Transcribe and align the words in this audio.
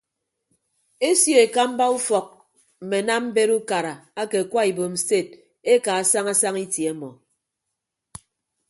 Esio 1.09 1.37
ekamba 1.47 1.85
ufọk 1.97 2.27
mme 2.81 2.97
anam 3.03 3.23
mbet 3.29 3.49
ukara 3.57 3.93
ake 4.21 4.37
akwa 4.43 4.61
ibom 4.71 4.93
sted 5.03 5.27
ekaa 5.73 6.01
saña 6.11 6.33
saña 6.41 6.61
itie 6.65 6.89
ọmọ. 6.93 7.09